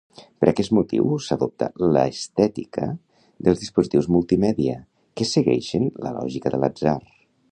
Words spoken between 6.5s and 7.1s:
de l'atzar.